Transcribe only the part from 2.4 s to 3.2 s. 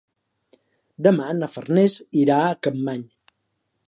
a Capmany.